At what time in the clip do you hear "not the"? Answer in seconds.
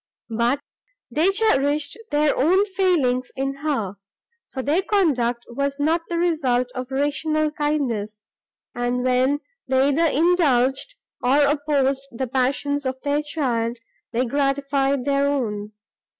5.79-6.17